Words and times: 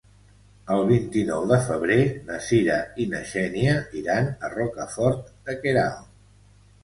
El 0.75 0.79
vint-i-nou 0.91 1.43
de 1.51 1.57
febrer 1.65 1.97
na 2.29 2.39
Cira 2.45 2.79
i 3.05 3.05
na 3.11 3.21
Xènia 3.33 3.75
iran 4.01 4.31
a 4.47 4.51
Rocafort 4.57 5.31
de 5.51 5.59
Queralt. 5.67 6.09